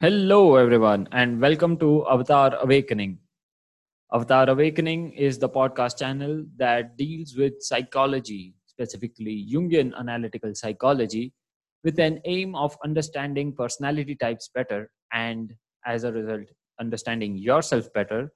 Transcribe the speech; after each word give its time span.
Hello, 0.00 0.54
everyone, 0.54 1.08
and 1.10 1.40
welcome 1.40 1.76
to 1.76 2.06
Avatar 2.08 2.54
Awakening. 2.62 3.18
Avatar 4.14 4.48
Awakening 4.48 5.12
is 5.14 5.40
the 5.40 5.48
podcast 5.48 5.98
channel 5.98 6.44
that 6.56 6.96
deals 6.96 7.34
with 7.36 7.54
psychology, 7.60 8.54
specifically 8.64 9.44
Jungian 9.52 9.92
analytical 9.98 10.54
psychology, 10.54 11.32
with 11.82 11.98
an 11.98 12.20
aim 12.26 12.54
of 12.54 12.78
understanding 12.84 13.52
personality 13.52 14.14
types 14.14 14.48
better 14.54 14.88
and, 15.12 15.52
as 15.84 16.04
a 16.04 16.12
result, 16.12 16.46
understanding 16.78 17.36
yourself 17.36 17.92
better 17.92 18.32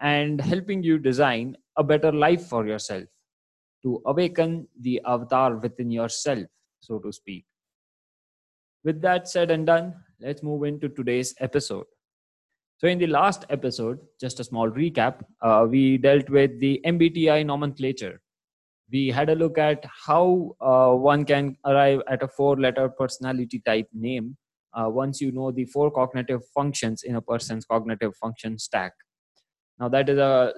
and 0.00 0.40
helping 0.40 0.82
you 0.82 0.98
design 0.98 1.56
a 1.76 1.84
better 1.84 2.10
life 2.10 2.46
for 2.46 2.66
yourself 2.66 3.04
to 3.84 4.02
awaken 4.06 4.66
the 4.80 5.00
avatar 5.06 5.58
within 5.58 5.92
yourself, 5.92 6.48
so 6.80 6.98
to 6.98 7.12
speak. 7.12 7.44
With 8.82 9.00
that 9.02 9.28
said 9.28 9.52
and 9.52 9.64
done, 9.64 9.94
let's 10.20 10.42
move 10.42 10.64
into 10.64 10.88
today's 10.88 11.34
episode. 11.40 11.86
So, 12.78 12.88
in 12.88 12.98
the 12.98 13.06
last 13.06 13.44
episode, 13.50 13.98
just 14.20 14.40
a 14.40 14.44
small 14.44 14.70
recap, 14.70 15.22
uh, 15.42 15.66
we 15.68 15.96
dealt 15.98 16.28
with 16.28 16.58
the 16.60 16.80
MBTI 16.84 17.46
nomenclature. 17.46 18.20
We 18.92 19.08
had 19.08 19.30
a 19.30 19.34
look 19.34 19.58
at 19.58 19.84
how 20.06 20.56
uh, 20.60 20.92
one 20.92 21.24
can 21.24 21.56
arrive 21.64 22.02
at 22.08 22.22
a 22.22 22.28
four 22.28 22.56
letter 22.56 22.88
personality 22.88 23.62
type 23.64 23.88
name 23.92 24.36
uh, 24.74 24.88
once 24.88 25.20
you 25.20 25.32
know 25.32 25.50
the 25.50 25.64
four 25.66 25.90
cognitive 25.90 26.42
functions 26.54 27.02
in 27.02 27.16
a 27.16 27.22
person's 27.22 27.64
cognitive 27.64 28.14
function 28.16 28.58
stack. 28.58 28.92
Now, 29.78 29.88
that 29.88 30.08
is 30.08 30.18
a 30.18 30.52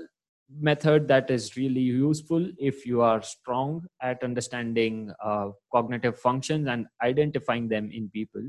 method 0.61 1.09
that 1.09 1.31
is 1.31 1.57
really 1.57 1.81
useful 1.81 2.49
if 2.59 2.87
you 2.87 3.03
are 3.03 3.23
strong 3.23 3.87
at 4.03 4.23
understanding 4.23 5.13
uh, 5.25 5.49
cognitive 5.73 6.19
functions 6.19 6.69
and 6.69 6.87
identifying 7.03 7.69
them 7.69 7.91
in 7.93 8.11
people. 8.11 8.43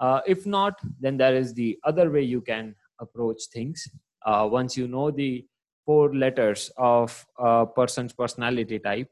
Uh, 0.00 0.20
if 0.26 0.46
not, 0.46 0.80
then 0.98 1.16
there 1.16 1.36
is 1.36 1.54
the 1.54 1.78
other 1.84 2.10
way 2.10 2.22
you 2.22 2.40
can 2.40 2.74
approach 3.00 3.42
things. 3.52 3.86
Uh, 4.26 4.48
once 4.50 4.76
you 4.76 4.88
know 4.88 5.10
the 5.10 5.46
four 5.84 6.12
letters 6.14 6.70
of 6.76 7.24
a 7.38 7.66
person's 7.66 8.12
personality 8.12 8.78
type, 8.78 9.08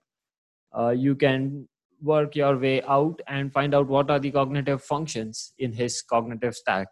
uh, 0.76 0.90
you 0.90 1.14
can 1.14 1.68
work 2.02 2.34
your 2.34 2.56
way 2.56 2.82
out 2.82 3.20
and 3.28 3.52
find 3.52 3.74
out 3.74 3.86
what 3.86 4.10
are 4.10 4.18
the 4.18 4.30
cognitive 4.30 4.82
functions 4.82 5.52
in 5.58 5.72
his 5.72 6.02
cognitive 6.02 6.54
stack 6.54 6.88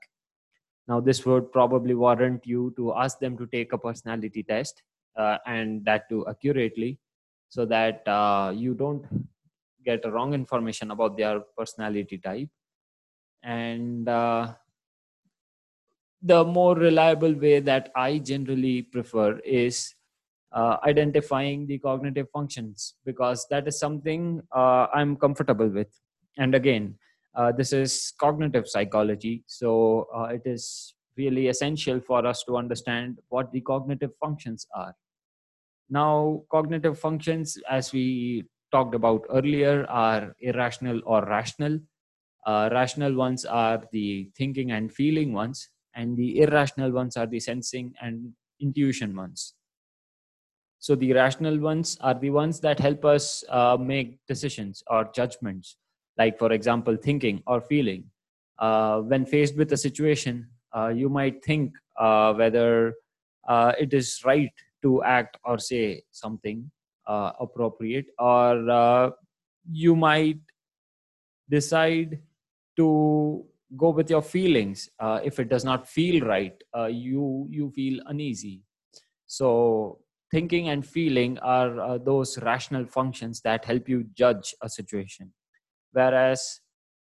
now, 0.89 1.01
this 1.01 1.27
would 1.27 1.51
probably 1.53 1.95
warrant 1.95 2.47
you 2.47 2.73
to 2.77 2.95
ask 2.95 3.19
them 3.19 3.37
to 3.39 3.47
take 3.47 3.73
a 3.73 3.79
personality 3.79 4.43
test 4.45 4.83
uh, 5.17 5.39
and 5.47 5.85
that 5.85 6.09
too 6.09 6.27
accurately 6.29 7.01
so 7.49 7.65
that 7.67 8.07
uh, 8.07 8.53
you 8.55 8.75
don't 8.75 9.05
get 9.85 10.05
wrong 10.11 10.33
information 10.33 10.91
about 10.93 11.17
their 11.17 11.41
personality 11.59 12.19
type. 12.19 12.49
And 13.47 14.09
uh, 14.09 14.55
the 16.21 16.45
more 16.45 16.75
reliable 16.75 17.33
way 17.33 17.61
that 17.61 17.93
I 17.95 18.19
generally 18.19 18.83
prefer 18.83 19.39
is 19.39 19.95
uh, 20.53 20.79
identifying 20.85 21.67
the 21.67 21.79
cognitive 21.79 22.27
functions 22.33 22.95
because 23.05 23.47
that 23.51 23.69
is 23.69 23.79
something 23.79 24.43
uh, 24.55 24.89
I'm 24.93 25.17
comfortable 25.17 25.69
with. 25.69 25.89
And 26.37 26.55
again, 26.57 26.97
uh, 27.37 27.53
this 27.53 27.73
is 27.73 28.13
cognitive 28.19 28.69
psychology, 28.69 29.45
so 29.47 30.09
uh, 30.13 30.25
it 30.25 30.43
is 30.45 30.95
really 31.17 31.49
essential 31.49 32.01
for 32.01 32.27
us 32.27 32.43
to 32.45 32.57
understand 32.57 33.19
what 33.29 33.53
the 33.53 33.61
cognitive 33.61 34.11
functions 34.21 34.67
are. 34.75 34.95
Now, 35.89 36.43
cognitive 36.51 36.99
functions, 36.99 37.59
as 37.71 37.93
we 37.93 38.45
talked 38.73 38.95
about 38.95 39.23
earlier, 39.31 39.87
are 39.89 40.35
irrational 40.41 41.01
or 41.05 41.25
rational. 41.25 41.79
Uh, 42.47 42.69
rational 42.73 43.15
ones 43.15 43.45
are 43.45 43.83
the 43.93 44.31
thinking 44.37 44.71
and 44.71 44.93
feeling 44.93 45.33
ones, 45.33 45.69
and 45.95 46.17
the 46.17 46.41
irrational 46.41 46.93
ones 46.93 47.17
are 47.17 47.27
the 47.27 47.41
sensing 47.41 47.93
and 48.01 48.33
intuition 48.61 49.15
ones. 49.17 49.55
So, 50.79 50.95
the 50.95 51.13
rational 51.13 51.59
ones 51.59 51.99
are 52.01 52.15
the 52.15 52.31
ones 52.31 52.61
that 52.61 52.79
help 52.79 53.05
us 53.05 53.43
uh, 53.51 53.77
make 53.77 54.19
decisions 54.29 54.83
or 54.87 55.11
judgments 55.13 55.77
like 56.19 56.39
for 56.39 56.53
example 56.53 56.97
thinking 56.97 57.43
or 57.47 57.61
feeling 57.61 58.05
uh, 58.59 59.01
when 59.01 59.27
faced 59.27 59.57
with 59.57 59.73
a 59.73 59.77
situation 59.77 60.49
uh, 60.75 60.89
you 60.89 61.09
might 61.09 61.45
think 61.45 61.75
uh, 61.99 62.33
whether 62.35 62.95
it 63.79 63.93
is 63.95 64.21
right 64.25 64.53
to 64.83 65.03
act 65.05 65.37
or 65.45 65.59
say 65.59 66.03
something 66.11 66.71
appropriate 67.07 68.07
or 68.19 69.13
you 69.71 69.97
might 69.97 70.39
decide 71.49 72.19
to 72.77 73.45
go 73.77 73.91
with 73.91 74.11
your 74.11 74.23
feelings. 74.23 74.89
If 75.01 75.39
it 75.39 75.49
does 75.49 75.65
not 75.65 75.89
feel 75.89 76.25
right 76.25 76.55
you 76.89 77.49
you 77.51 77.71
feel 77.71 78.01
uneasy. 78.07 78.63
So 79.27 80.01
thinking 80.31 80.69
and 80.69 80.87
feeling 80.87 81.39
are 81.39 81.99
those 81.99 82.39
rational 82.43 82.87
functions 82.87 83.41
that 83.43 83.65
help 83.65 83.89
you 83.89 84.05
judge 84.15 84.55
a 84.63 84.69
situation. 84.69 85.33
Whereas 85.93 86.61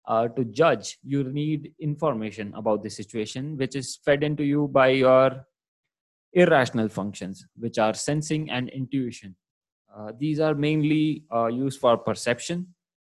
uh, 0.07 0.29
to 0.29 0.45
judge 0.45 0.99
you 1.05 1.25
need 1.25 1.73
information 1.79 2.53
about 2.57 2.83
the 2.83 2.91
situation 2.91 3.57
which 3.57 3.77
is 3.77 3.99
fed 4.05 4.23
into 4.23 4.43
you 4.43 4.69
by 4.69 4.89
your 4.89 5.47
irrational 6.33 6.89
functions 6.89 7.47
which 7.57 7.79
are 7.79 7.95
sensing 7.95 8.51
and 8.51 8.69
intuition. 8.71 9.37
Uh, 9.95 10.13
these 10.19 10.41
are 10.41 10.55
mainly 10.55 11.25
uh, 11.35 11.47
used 11.47 11.81
for 11.81 11.97
perception 11.97 12.67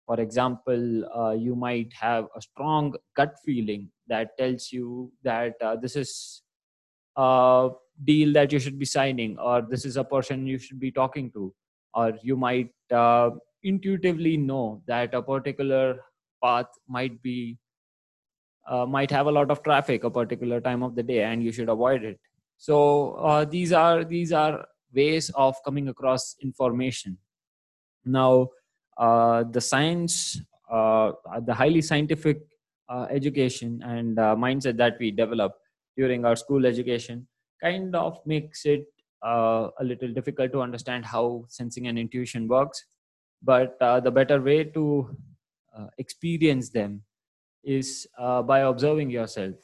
for 0.06 0.20
example 0.20 1.06
uh, 1.16 1.32
you 1.32 1.56
might 1.56 1.92
have 1.94 2.26
a 2.36 2.42
strong 2.42 2.94
gut 3.16 3.36
feeling 3.46 3.90
that 4.08 4.38
tells 4.38 4.72
you 4.72 5.12
that 5.24 5.54
uh, 5.62 5.76
this 5.76 5.96
is 5.96 6.42
a 7.16 7.70
deal 8.04 8.34
that 8.34 8.52
you 8.52 8.60
should 8.60 8.80
be 8.80 8.86
signing 8.86 9.38
or 9.38 9.62
this 9.62 9.86
is 9.86 9.98
a 9.98 10.04
person 10.04 10.48
you 10.48 10.58
should 10.58 10.80
be 10.80 10.92
talking 10.92 11.32
to 11.32 11.54
or 11.94 12.14
you 12.22 12.36
might 12.36 12.72
uh, 12.92 13.30
intuitively 13.64 14.36
know 14.38 14.82
that 14.88 15.14
a 15.14 15.22
particular 15.22 16.00
path 16.44 16.68
might 16.88 17.22
be 17.22 17.58
uh, 18.68 18.86
might 18.86 19.12
have 19.12 19.28
a 19.28 19.32
lot 19.32 19.52
of 19.52 19.62
traffic 19.64 20.04
a 20.04 20.10
particular 20.10 20.62
time 20.62 20.84
of 20.84 20.96
the 20.96 21.04
day 21.04 21.24
and 21.24 21.44
you 21.44 21.52
should 21.52 21.70
avoid 21.70 22.04
it. 22.04 22.20
So 22.58 23.14
uh, 23.16 23.46
these 23.46 23.74
are 23.74 24.04
these 24.04 24.32
are 24.32 24.66
ways 24.94 25.30
of 25.36 25.56
coming 25.66 25.90
across 25.90 26.36
information. 26.42 27.18
Now 28.06 28.50
the 28.98 29.62
science 29.62 30.42
uh, 30.72 31.12
the 31.46 31.54
highly 31.54 31.82
scientific 31.82 32.42
uh, 32.90 33.06
education 33.12 33.82
and 33.86 34.18
uh, 34.18 34.36
mindset 34.36 34.76
that 34.78 34.98
we 35.00 35.12
develop 35.12 35.54
during 35.96 36.26
our 36.26 36.36
school 36.36 36.66
education 36.66 37.28
kind 37.62 37.96
of 37.96 38.20
makes 38.26 38.66
it 38.66 38.86
a 39.24 39.70
little 39.82 40.12
difficult 40.12 40.52
to 40.52 40.62
understand 40.62 41.06
how 41.06 41.46
sensing 41.48 41.88
and 41.88 41.98
intuition 41.98 42.48
works. 42.48 42.84
But 43.42 43.78
uh, 43.80 44.00
the 44.00 44.12
better 44.12 44.42
way 44.42 44.66
to 44.66 45.16
uh, 45.78 45.88
experience 45.98 46.70
them 46.70 47.04
is 47.64 48.08
uh, 48.20 48.42
by 48.42 48.60
observing 48.62 49.12
yourself. 49.12 49.56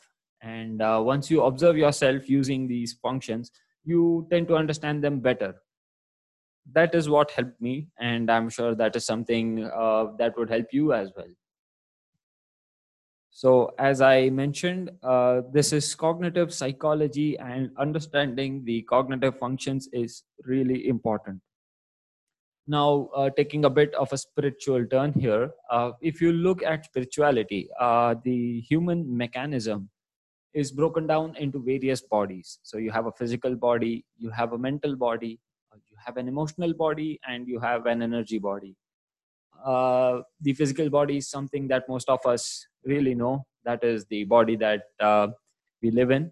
And 0.41 0.81
uh, 0.81 1.01
once 1.03 1.29
you 1.29 1.43
observe 1.43 1.75
yourself 1.75 2.29
using 2.29 2.67
these 2.67 2.93
functions 2.93 3.51
you 3.83 4.27
tend 4.29 4.47
to 4.47 4.55
understand 4.55 5.03
them 5.03 5.19
better 5.19 5.55
that 6.73 6.93
is 6.93 7.09
what 7.09 7.31
helped 7.31 7.59
me 7.61 7.87
and 7.99 8.29
i'm 8.29 8.49
sure 8.49 8.75
that 8.75 8.95
is 8.95 9.05
something 9.05 9.65
uh, 9.65 10.05
that 10.17 10.37
would 10.37 10.49
help 10.49 10.67
you 10.71 10.93
as 10.93 11.11
well. 11.15 11.33
So 13.31 13.73
as 13.79 14.01
i 14.01 14.29
mentioned 14.29 14.91
uh, 15.03 15.41
this 15.51 15.71
is 15.73 15.95
cognitive 15.95 16.53
psychology 16.53 17.37
and 17.37 17.69
understanding 17.77 18.63
the 18.65 18.81
cognitive 18.83 19.37
functions 19.37 19.87
is 19.93 20.23
really 20.45 20.87
important. 20.87 21.41
Now 22.67 23.09
uh, 23.15 23.29
taking 23.35 23.65
a 23.65 23.69
bit 23.69 23.95
of 23.95 24.11
a 24.13 24.17
spiritual 24.17 24.85
turn 24.85 25.13
here 25.13 25.51
uh, 25.71 25.91
if 26.01 26.21
you 26.21 26.33
look 26.33 26.63
at 26.63 26.85
spirituality 26.85 27.69
uh, 27.79 28.15
the 28.23 28.61
human 28.61 29.05
mechanism 29.17 29.89
is 30.53 30.71
broken 30.71 31.05
down 31.05 31.35
into 31.35 31.61
various 31.63 32.01
bodies. 32.01 32.59
So 32.63 32.77
you 32.77 32.91
have 32.91 33.05
a 33.05 33.11
physical 33.11 33.55
body 33.55 34.05
you 34.17 34.29
have 34.31 34.53
a 34.53 34.57
mental 34.57 34.95
body 34.95 35.39
have 36.05 36.17
an 36.17 36.27
emotional 36.27 36.73
body 36.73 37.19
and 37.27 37.47
you 37.47 37.59
have 37.59 37.85
an 37.85 38.01
energy 38.01 38.39
body 38.39 38.75
uh, 39.65 40.21
the 40.41 40.53
physical 40.53 40.89
body 40.89 41.17
is 41.17 41.29
something 41.29 41.67
that 41.67 41.87
most 41.89 42.09
of 42.09 42.25
us 42.25 42.65
really 42.83 43.15
know 43.15 43.45
that 43.63 43.83
is 43.83 44.05
the 44.05 44.23
body 44.23 44.55
that 44.55 44.83
uh, 44.99 45.27
we 45.81 45.91
live 45.91 46.11
in 46.11 46.31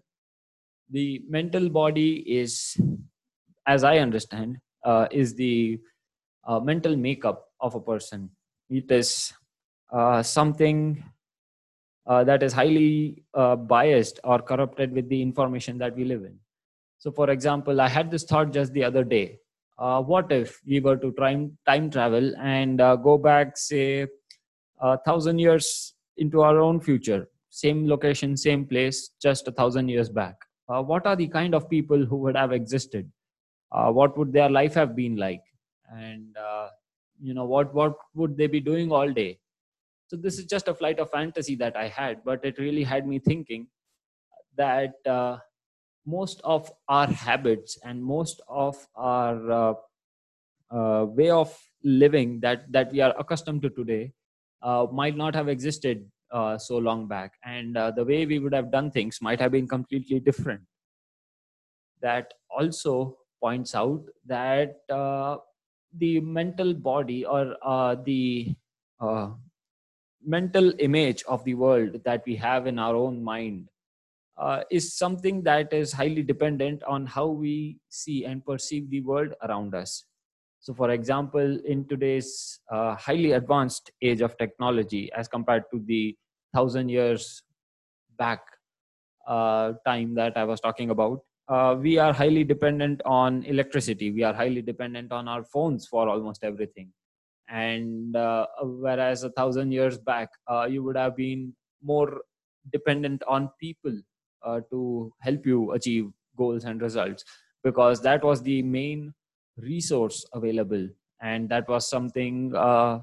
the 0.90 1.22
mental 1.28 1.68
body 1.68 2.10
is 2.40 2.76
as 3.66 3.84
i 3.84 3.98
understand 3.98 4.56
is 5.10 5.34
the 5.34 5.78
uh, 6.48 6.58
mental 6.58 6.96
makeup 6.96 7.48
of 7.60 7.74
a 7.74 7.80
person. 7.80 8.30
It 8.70 8.90
is 8.90 9.32
uh, 9.92 10.22
something 10.22 11.02
uh, 12.06 12.24
that 12.24 12.42
is 12.42 12.52
highly 12.52 13.22
uh, 13.34 13.56
biased 13.56 14.20
or 14.24 14.38
corrupted 14.40 14.92
with 14.92 15.08
the 15.08 15.20
information 15.20 15.78
that 15.78 15.94
we 15.94 16.04
live 16.04 16.24
in. 16.24 16.38
So, 16.98 17.12
for 17.12 17.30
example, 17.30 17.80
I 17.80 17.88
had 17.88 18.10
this 18.10 18.24
thought 18.24 18.52
just 18.52 18.72
the 18.72 18.84
other 18.84 19.04
day. 19.04 19.38
Uh, 19.78 20.02
what 20.02 20.30
if 20.32 20.60
we 20.66 20.80
were 20.80 20.96
to 20.96 21.12
try 21.12 21.46
time 21.66 21.90
travel 21.90 22.34
and 22.36 22.80
uh, 22.80 22.96
go 22.96 23.16
back, 23.16 23.56
say, 23.56 24.06
a 24.80 24.98
thousand 24.98 25.38
years 25.38 25.94
into 26.16 26.42
our 26.42 26.58
own 26.58 26.80
future? 26.80 27.28
same 27.50 27.88
location, 27.88 28.36
same 28.36 28.64
place, 28.66 29.10
just 29.20 29.48
a 29.48 29.52
thousand 29.52 29.88
years 29.88 30.08
back. 30.08 30.36
Uh, 30.68 30.82
what 30.82 31.06
are 31.06 31.16
the 31.16 31.26
kind 31.26 31.54
of 31.54 31.68
people 31.68 32.04
who 32.04 32.16
would 32.16 32.36
have 32.36 32.52
existed? 32.52 33.10
Uh, 33.72 33.90
what 33.90 34.16
would 34.18 34.32
their 34.32 34.50
life 34.50 34.74
have 34.74 34.94
been 34.94 35.16
like? 35.16 35.42
And 35.90 36.36
uh, 36.36 36.68
you 37.20 37.34
know 37.34 37.46
what 37.46 37.74
what 37.74 37.94
would 38.14 38.36
they 38.36 38.46
be 38.46 38.60
doing 38.60 38.92
all 38.92 39.10
day? 39.10 39.38
So 40.08 40.16
this 40.16 40.38
is 40.38 40.44
just 40.44 40.68
a 40.68 40.74
flight 40.74 40.98
of 40.98 41.10
fantasy 41.10 41.54
that 41.56 41.76
I 41.76 41.88
had, 41.88 42.22
but 42.24 42.44
it 42.44 42.58
really 42.58 42.84
had 42.84 43.06
me 43.06 43.18
thinking 43.18 43.66
that 44.56 44.94
uh, 45.06 45.38
most 46.08 46.40
of 46.42 46.70
our 46.88 47.06
habits 47.06 47.78
and 47.84 48.02
most 48.02 48.40
of 48.48 48.76
our 48.96 49.52
uh, 49.52 49.74
uh, 50.70 51.04
way 51.04 51.30
of 51.30 51.54
living 51.84 52.40
that 52.40 52.70
that 52.72 52.92
we 52.92 53.00
are 53.00 53.14
accustomed 53.18 53.62
to 53.62 53.70
today 53.70 54.12
uh, 54.62 54.86
might 54.92 55.16
not 55.16 55.34
have 55.34 55.48
existed 55.48 56.04
uh, 56.30 56.58
so 56.58 56.78
long 56.78 57.06
back. 57.06 57.32
And 57.44 57.76
uh, 57.76 57.90
the 57.90 58.04
way 58.04 58.26
we 58.26 58.38
would 58.38 58.54
have 58.54 58.72
done 58.72 58.90
things 58.90 59.20
might 59.20 59.40
have 59.40 59.52
been 59.52 59.68
completely 59.68 60.20
different. 60.20 60.62
That 62.00 62.34
also 62.50 63.18
points 63.40 63.74
out 63.74 64.04
that 64.26 64.82
uh, 64.90 65.38
the 65.96 66.20
mental 66.20 66.74
body 66.74 67.24
or 67.24 67.56
the 68.04 68.54
mental 70.24 70.72
image 70.78 71.22
of 71.28 71.44
the 71.44 71.54
world 71.54 72.02
that 72.04 72.24
we 72.26 72.36
have 72.36 72.66
in 72.66 72.78
our 72.78 72.94
own 72.96 73.22
mind 73.22 73.68
uh, 74.38 74.62
is 74.70 74.96
something 74.96 75.42
that 75.42 75.72
is 75.72 75.92
highly 75.92 76.22
dependent 76.22 76.82
on 76.84 77.06
how 77.06 77.26
we 77.26 77.78
see 77.88 78.24
and 78.24 78.44
perceive 78.44 78.88
the 78.90 79.00
world 79.00 79.34
around 79.42 79.74
us. 79.74 80.04
So, 80.60 80.74
for 80.74 80.90
example, 80.90 81.58
in 81.64 81.86
today's 81.88 82.60
uh, 82.70 82.94
highly 82.96 83.32
advanced 83.32 83.90
age 84.02 84.20
of 84.20 84.36
technology, 84.38 85.10
as 85.12 85.28
compared 85.28 85.64
to 85.72 85.82
the 85.86 86.16
thousand 86.54 86.88
years 86.88 87.42
back 88.18 88.40
uh, 89.26 89.72
time 89.86 90.14
that 90.14 90.36
I 90.36 90.44
was 90.44 90.60
talking 90.60 90.90
about, 90.90 91.20
uh, 91.48 91.76
we 91.78 91.98
are 91.98 92.12
highly 92.12 92.44
dependent 92.44 93.00
on 93.04 93.42
electricity. 93.44 94.10
We 94.10 94.22
are 94.22 94.34
highly 94.34 94.62
dependent 94.62 95.12
on 95.12 95.28
our 95.28 95.44
phones 95.44 95.86
for 95.86 96.08
almost 96.08 96.44
everything. 96.44 96.92
And 97.48 98.14
uh, 98.14 98.46
whereas 98.62 99.24
a 99.24 99.30
thousand 99.30 99.72
years 99.72 99.96
back, 99.96 100.28
uh, 100.50 100.66
you 100.68 100.82
would 100.82 100.96
have 100.96 101.16
been 101.16 101.54
more 101.82 102.20
dependent 102.70 103.22
on 103.26 103.50
people 103.58 103.98
uh, 104.44 104.60
to 104.70 105.12
help 105.20 105.46
you 105.46 105.72
achieve 105.72 106.10
goals 106.36 106.64
and 106.64 106.80
results 106.80 107.24
because 107.64 108.00
that 108.02 108.22
was 108.22 108.42
the 108.42 108.62
main 108.62 109.12
resource 109.56 110.24
available 110.32 110.88
and 111.20 111.48
that 111.48 111.68
was 111.68 111.88
something 111.88 112.54
uh, 112.54 113.00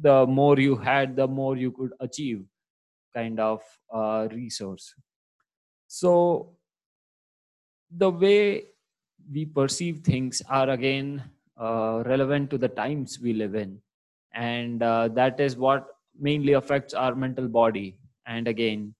the 0.00 0.26
more 0.26 0.58
you 0.58 0.76
had 0.76 1.16
the 1.16 1.26
more 1.26 1.56
you 1.56 1.70
could 1.70 1.92
achieve 2.00 2.44
kind 3.14 3.40
of 3.40 3.62
uh, 3.92 4.28
resource. 4.32 4.94
So 5.86 6.56
the 7.90 8.10
way 8.10 8.64
we 9.32 9.46
perceive 9.46 10.00
things 10.00 10.42
are 10.48 10.70
again 10.70 11.22
uh, 11.56 12.02
relevant 12.06 12.50
to 12.50 12.58
the 12.58 12.68
times 12.68 13.18
we 13.20 13.32
live 13.32 13.54
in 13.54 13.80
and 14.34 14.82
uh, 14.82 15.08
that 15.08 15.40
is 15.40 15.56
what 15.56 15.86
mainly 16.18 16.52
affects 16.52 16.94
our 16.94 17.14
mental 17.14 17.48
body. 17.48 17.98
And 18.26 18.46
again 18.46 18.94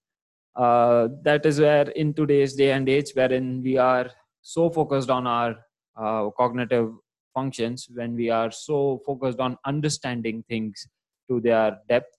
uh, 0.58 1.08
that 1.22 1.46
is 1.46 1.60
where 1.60 1.88
in 1.90 2.12
today's 2.12 2.54
day 2.54 2.72
and 2.72 2.88
age 2.88 3.12
wherein 3.14 3.62
we 3.62 3.78
are 3.78 4.10
so 4.42 4.68
focused 4.68 5.08
on 5.08 5.26
our 5.26 5.56
uh, 5.96 6.28
cognitive 6.36 6.90
functions 7.32 7.88
when 7.94 8.14
we 8.14 8.28
are 8.28 8.50
so 8.50 9.00
focused 9.06 9.38
on 9.38 9.56
understanding 9.64 10.44
things 10.48 10.86
to 11.28 11.40
their 11.40 11.78
depth 11.88 12.16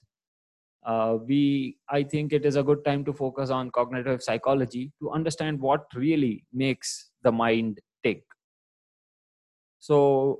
uh, 0.85 1.17
we 1.27 1.77
i 1.89 2.01
think 2.01 2.31
it 2.31 2.45
is 2.45 2.55
a 2.55 2.63
good 2.63 2.83
time 2.85 3.03
to 3.03 3.11
focus 3.11 3.49
on 3.49 3.69
cognitive 3.71 4.23
psychology 4.23 4.91
to 5.01 5.11
understand 5.11 5.59
what 5.59 5.85
really 5.93 6.45
makes 6.53 7.11
the 7.23 7.31
mind 7.31 7.79
tick. 8.03 8.23
So 9.79 10.39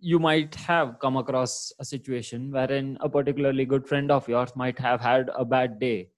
you 0.00 0.18
might 0.18 0.54
have 0.54 0.98
come 1.00 1.16
across 1.16 1.72
a 1.78 1.84
situation 1.84 2.50
wherein 2.50 2.96
a 3.00 3.08
particularly 3.08 3.64
good 3.64 3.86
friend 3.86 4.10
of 4.10 4.28
yours 4.28 4.50
might 4.56 4.78
have 4.78 5.00
had 5.00 5.30
a 5.36 5.44
bad 5.44 5.78
day 5.78 6.08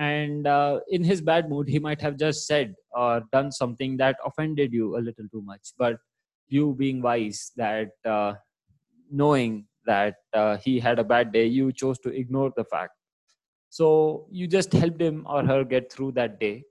and 0.00 0.46
uh, 0.46 0.80
in 0.88 1.04
his 1.04 1.20
bad 1.20 1.50
mood 1.50 1.68
he 1.68 1.78
might 1.78 2.00
have 2.00 2.16
just 2.16 2.46
said 2.46 2.74
or 2.92 3.22
done 3.32 3.52
something 3.52 3.98
that 3.98 4.16
offended 4.24 4.72
you 4.72 4.96
a 4.96 5.00
little 5.06 5.28
too 5.30 5.42
much. 5.42 5.72
But 5.78 5.98
you 6.48 6.74
being 6.78 7.02
wise 7.02 7.52
that 7.56 7.90
uh, 8.06 8.32
knowing 9.10 9.66
that 9.84 10.14
uh, 10.32 10.56
he 10.56 10.80
had 10.80 10.98
a 10.98 11.04
bad 11.04 11.32
day 11.32 11.44
you 11.44 11.70
chose 11.70 11.98
to 12.00 12.08
ignore 12.08 12.50
the 12.56 12.64
fact. 12.64 12.92
So 13.68 14.26
you 14.30 14.46
just 14.46 14.72
helped 14.72 15.02
him 15.02 15.26
or 15.28 15.44
her 15.44 15.64
get 15.64 15.92
through 15.92 16.12
that 16.12 16.40
day 16.40 16.64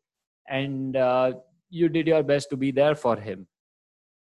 and 0.47 0.97
uh, 0.97 1.33
you 1.69 1.87
did 1.87 2.07
your 2.07 2.23
best 2.23 2.49
to 2.49 2.57
be 2.57 2.71
there 2.71 2.95
for 2.95 3.15
him. 3.15 3.47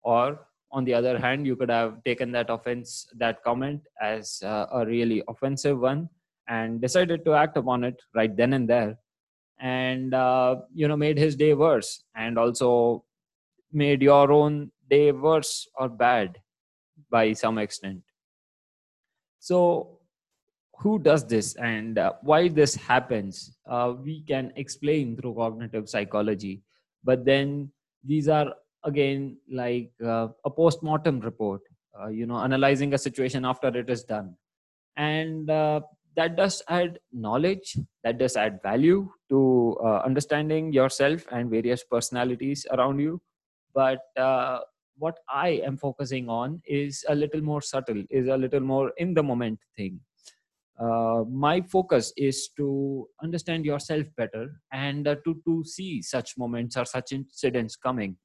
Or 0.03 0.47
on 0.73 0.85
the 0.85 0.93
other 0.93 1.19
hand 1.19 1.47
you 1.47 1.57
could 1.57 1.71
have 1.71 2.05
taken 2.05 2.33
that 2.33 2.51
offense 2.51 3.07
that 3.17 3.43
comment 3.45 3.81
as 4.03 4.43
uh, 4.45 4.67
a 4.73 4.85
really 4.85 5.23
offensive 5.27 5.81
one 5.81 6.11
and 6.51 6.81
decided 6.81 7.25
to 7.25 7.35
act 7.35 7.57
upon 7.57 7.85
it 7.85 8.03
right 8.15 8.37
then 8.37 8.53
and 8.53 8.69
there 8.69 8.99
and 9.61 10.15
uh, 10.15 10.57
you 10.75 10.89
know 10.89 10.97
made 10.97 11.19
his 11.19 11.37
day 11.37 11.55
worse 11.55 12.03
and 12.15 12.39
also 12.39 13.05
made 13.73 14.03
your 14.03 14.33
own 14.33 14.71
day 14.89 15.13
worse 15.13 15.69
or 15.79 15.89
bad 15.89 16.39
by 17.11 17.33
some 17.33 17.59
extent. 17.59 18.03
So 19.39 19.99
who 20.79 20.99
does 20.99 21.27
this 21.27 21.55
and 21.57 21.99
uh, 21.99 22.13
why 22.23 22.49
this 22.49 22.75
happens 22.75 23.57
uh, 23.69 23.95
we 24.03 24.23
can 24.23 24.53
explain 24.57 25.17
through 25.17 25.35
cognitive 25.35 25.89
psychology. 25.89 26.63
But 27.05 27.25
then 27.25 27.71
these 28.05 28.29
are 28.29 28.55
again 28.85 29.37
like 29.51 29.91
uh, 30.05 30.29
a 30.45 30.51
post-mortem 30.51 31.21
report 31.21 31.61
uh, 32.01 32.09
you 32.09 32.27
know 32.27 32.39
analyzing 32.39 32.95
a 32.95 32.99
situation 32.99 33.45
after 33.45 33.69
it 33.69 33.91
is 33.91 34.05
done. 34.05 34.35
And 34.97 35.49
uh, 35.51 35.81
that 36.17 36.37
does 36.37 36.63
add 36.69 36.99
knowledge 37.13 37.77
that 38.03 38.19
does 38.19 38.37
add 38.37 38.61
value 38.63 39.09
to 39.29 39.77
uh, 39.83 39.99
understanding 39.99 40.73
yourself 40.73 41.25
and 41.31 41.51
various 41.51 41.85
personalities 41.85 42.67
around 42.73 42.99
you. 42.99 43.21
But 43.75 44.01
uh, 44.17 44.61
what 44.99 45.19
i 45.29 45.49
am 45.69 45.77
focusing 45.79 46.29
on 46.29 46.61
is 46.67 47.05
a 47.09 47.15
little 47.15 47.41
more 47.41 47.63
subtle 47.63 48.03
is 48.11 48.29
a 48.29 48.37
little 48.37 48.61
more 48.61 48.93
in 48.99 49.15
the 49.15 49.23
moment 49.23 49.59
thing. 49.77 50.01
Uh, 50.79 51.25
my 51.29 51.61
focus 51.61 52.13
is 52.17 52.49
to 52.57 53.07
understand 53.23 53.67
yourself 53.67 54.07
better 54.17 54.49
and 54.73 55.09
uh, 55.09 55.15
to 55.25 55.41
to 55.47 55.63
see 55.65 56.03
such 56.03 56.37
moments 56.39 56.77
or 56.77 56.85
such 56.85 57.13
incidents 57.13 57.77
coming 57.77 58.17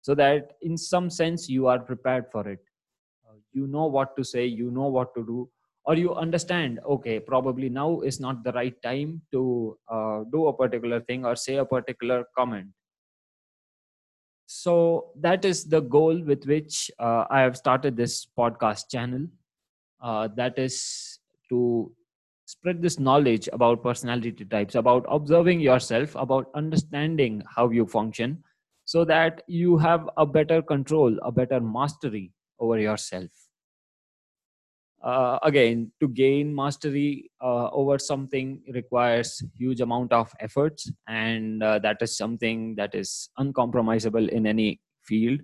so 0.00 0.14
that 0.14 0.52
in 0.62 0.76
some 0.76 1.08
sense 1.10 1.48
you 1.48 1.66
are 1.66 1.78
prepared 1.78 2.24
for 2.32 2.46
it. 2.48 2.60
Uh, 3.26 3.36
you 3.52 3.66
know 3.66 3.86
what 3.86 4.16
to 4.16 4.24
say 4.24 4.46
you 4.46 4.70
know 4.70 4.88
what 4.88 5.14
to 5.14 5.24
do 5.24 5.48
or 5.84 5.94
you 5.96 6.14
understand 6.14 6.78
okay 6.86 7.18
probably 7.18 7.68
now 7.68 8.00
is 8.00 8.20
not 8.20 8.44
the 8.44 8.52
right 8.52 8.80
time 8.82 9.20
to 9.32 9.76
uh, 9.88 10.22
do 10.32 10.46
a 10.46 10.52
particular 10.52 11.00
thing 11.00 11.24
or 11.24 11.34
say 11.36 11.56
a 11.56 11.64
particular 11.64 12.24
comment. 12.36 12.68
So 14.46 15.12
that 15.20 15.44
is 15.44 15.64
the 15.64 15.80
goal 15.80 16.22
with 16.22 16.44
which 16.44 16.90
uh, 16.98 17.24
i 17.30 17.40
have 17.40 17.56
started 17.56 17.96
this 17.96 18.26
podcast 18.38 18.90
channel. 18.90 19.26
Uh, 20.00 20.28
that 20.36 20.58
is 20.58 21.18
to 21.48 21.92
spread 22.46 22.82
this 22.82 22.98
knowledge 22.98 23.48
about 23.52 23.82
personality 23.82 24.44
types 24.44 24.74
about 24.74 25.06
observing 25.08 25.60
yourself 25.60 26.14
about 26.16 26.50
understanding 26.54 27.42
how 27.56 27.70
you 27.70 27.86
function 27.86 28.42
so 28.84 29.04
that 29.04 29.42
you 29.46 29.78
have 29.78 30.08
a 30.16 30.26
better 30.26 30.60
control 30.60 31.16
a 31.22 31.32
better 31.32 31.60
mastery 31.60 32.32
over 32.58 32.78
yourself 32.78 33.30
uh, 35.02 35.38
again 35.42 35.90
to 36.00 36.08
gain 36.08 36.54
mastery 36.54 37.30
uh, 37.40 37.68
over 37.70 37.98
something 37.98 38.60
requires 38.72 39.42
huge 39.56 39.80
amount 39.80 40.12
of 40.12 40.32
efforts 40.40 40.90
and 41.08 41.62
uh, 41.62 41.78
that 41.80 42.00
is 42.00 42.16
something 42.16 42.74
that 42.76 42.94
is 42.94 43.30
uncompromisable 43.38 44.28
in 44.28 44.46
any 44.46 44.80
field. 45.02 45.40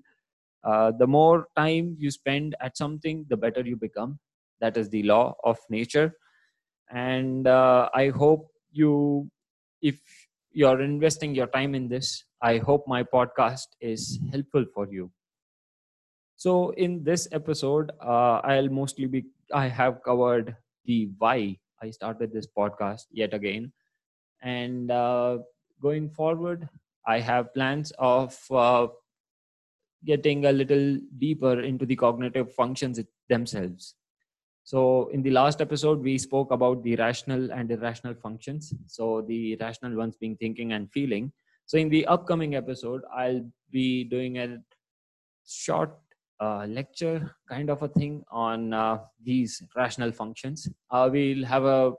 Uh, 0.65 0.93
the 0.99 1.07
more 1.07 1.47
time 1.57 1.97
you 1.99 2.11
spend 2.11 2.55
at 2.61 2.77
something 2.77 3.25
the 3.29 3.37
better 3.37 3.61
you 3.61 3.77
become. 3.77 4.19
That 4.61 4.77
is 4.77 4.89
the 4.91 5.03
law 5.05 5.35
of 5.45 5.59
nature. 5.71 6.15
And 6.91 7.47
uh, 7.47 7.89
i 7.95 8.09
hope 8.09 8.49
you 8.73 9.31
if 9.83 10.01
you're 10.53 10.81
investing 10.81 11.35
your 11.35 11.47
time 11.49 11.75
in 11.75 11.89
this 11.89 12.25
i 12.43 12.57
hope 12.59 12.85
my 12.89 13.03
podcast 13.03 13.69
is 13.81 14.19
helpful 14.33 14.65
for 14.75 14.89
you. 14.91 15.11
So 16.37 16.71
in 16.71 17.03
this 17.03 17.27
episode, 17.33 17.91
uh, 18.01 18.41
I'll 18.45 18.69
mostly 18.69 19.07
be 19.07 19.27
I 19.53 19.69
have 19.69 20.03
covered 20.03 20.57
the 20.85 21.11
why 21.19 21.59
I 21.83 21.91
started 21.91 22.33
this 22.33 22.47
podcast 22.47 23.07
yet 23.11 23.35
again, 23.35 23.73
and 24.43 24.91
uh, 24.91 25.39
going 25.81 26.11
forward, 26.11 26.69
I 27.07 27.21
have 27.21 27.55
plans 27.55 27.93
of 27.99 28.39
uh, 28.51 28.89
getting 30.05 30.47
a 30.47 30.53
little 30.53 30.99
deeper 31.19 31.61
into 31.61 31.87
the 31.87 31.97
cognitive 31.97 32.53
functions 32.55 33.01
themselves. 33.29 33.95
So, 34.65 35.09
in 35.09 35.23
the 35.23 35.31
last 35.31 35.61
episode, 35.63 36.01
we 36.03 36.19
spoke 36.19 36.51
about 36.51 36.83
the 36.83 36.97
rational 36.97 37.51
and 37.53 37.71
irrational 37.71 38.15
functions. 38.15 38.75
So, 38.87 39.23
the 39.23 39.57
rational 39.57 39.97
ones 39.97 40.17
being 40.17 40.37
thinking 40.37 40.73
and 40.73 40.91
feeling. 40.93 41.33
So, 41.65 41.79
in 41.79 41.89
the 41.89 42.05
upcoming 42.07 42.55
episode, 42.55 43.03
I'll 43.15 43.45
be 43.71 44.05
doing 44.05 44.39
a 44.39 44.59
short 45.47 45.93
uh, 46.41 46.67
lecture 46.69 47.35
kind 47.49 47.71
of 47.71 47.83
a 47.83 47.89
thing 47.89 48.23
on 48.31 48.73
uh, 48.73 48.99
these 49.23 49.63
rational 49.77 50.13
functions. 50.13 50.69
Uh, 50.91 51.09
we'll 51.11 51.45
have 51.45 51.65
a 51.65 51.93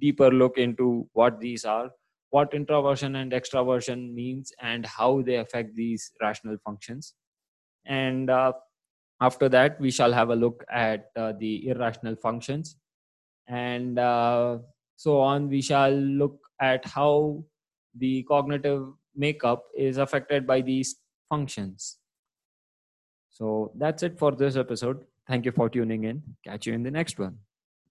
deeper 0.00 0.30
look 0.30 0.58
into 0.58 1.08
what 1.12 1.40
these 1.40 1.64
are, 1.64 1.90
what 2.30 2.54
introversion 2.54 3.16
and 3.16 3.32
extroversion 3.32 4.12
means, 4.14 4.52
and 4.60 4.86
how 4.86 5.22
they 5.22 5.36
affect 5.36 5.74
these 5.74 6.12
rational 6.20 6.56
functions. 6.64 7.14
And 7.86 8.30
uh, 8.30 8.52
after 9.20 9.48
that, 9.48 9.80
we 9.80 9.90
shall 9.90 10.12
have 10.12 10.30
a 10.30 10.36
look 10.36 10.64
at 10.70 11.10
uh, 11.16 11.32
the 11.38 11.68
irrational 11.68 12.16
functions. 12.16 12.76
And 13.48 13.98
uh, 13.98 14.58
so 14.96 15.20
on, 15.20 15.48
we 15.48 15.60
shall 15.60 15.90
look 15.90 16.38
at 16.60 16.84
how 16.84 17.44
the 17.96 18.22
cognitive 18.24 18.86
makeup 19.16 19.64
is 19.76 19.98
affected 19.98 20.46
by 20.46 20.60
these 20.60 20.96
functions. 21.28 21.98
So 23.40 23.72
that's 23.74 24.02
it 24.02 24.18
for 24.18 24.32
this 24.32 24.56
episode. 24.56 25.06
Thank 25.26 25.46
you 25.46 25.52
for 25.52 25.70
tuning 25.70 26.04
in. 26.04 26.22
Catch 26.44 26.66
you 26.66 26.74
in 26.74 26.82
the 26.82 26.90
next 26.90 27.18
one. 27.18 27.38